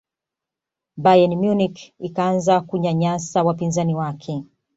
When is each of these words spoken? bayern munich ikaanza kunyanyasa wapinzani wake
bayern 1.03 1.33
munich 1.41 1.79
ikaanza 2.07 2.55
kunyanyasa 2.61 3.43
wapinzani 3.47 3.95
wake 3.95 4.43